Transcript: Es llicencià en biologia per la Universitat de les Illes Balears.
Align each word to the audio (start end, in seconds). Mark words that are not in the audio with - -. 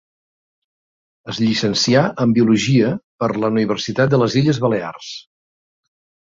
Es 1.33 1.41
llicencià 1.43 2.01
en 2.25 2.33
biologia 2.37 2.89
per 3.25 3.29
la 3.45 3.53
Universitat 3.57 4.11
de 4.15 4.21
les 4.23 4.39
Illes 4.43 4.63
Balears. 4.65 5.13